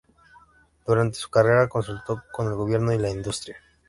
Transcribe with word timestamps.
Durante 0.83 1.19
su 1.19 1.29
carrera, 1.29 1.69
consultó 1.69 2.23
con 2.31 2.47
el 2.47 2.55
gobierno 2.55 2.91
y 2.91 2.97
la 2.97 3.11
industria. 3.11 3.57